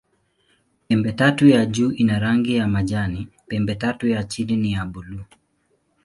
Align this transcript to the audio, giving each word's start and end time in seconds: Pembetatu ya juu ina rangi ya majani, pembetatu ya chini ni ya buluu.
Pembetatu 0.87 1.47
ya 1.47 1.65
juu 1.65 1.91
ina 1.91 2.19
rangi 2.19 2.55
ya 2.55 2.67
majani, 2.67 3.27
pembetatu 3.47 4.07
ya 4.07 4.23
chini 4.23 4.57
ni 4.57 4.71
ya 4.71 4.85
buluu. 4.85 5.25